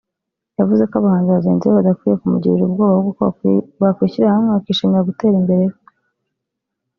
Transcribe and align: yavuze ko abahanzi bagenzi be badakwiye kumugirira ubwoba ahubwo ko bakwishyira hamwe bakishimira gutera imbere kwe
yavuze 0.59 0.83
ko 0.89 0.93
abahanzi 0.99 1.29
bagenzi 1.37 1.63
be 1.65 1.75
badakwiye 1.77 2.15
kumugirira 2.21 2.63
ubwoba 2.65 2.93
ahubwo 2.95 3.23
ko 3.37 3.47
bakwishyira 3.81 4.33
hamwe 4.33 4.49
bakishimira 4.55 5.07
gutera 5.09 5.35
imbere 5.41 5.63
kwe 5.73 5.81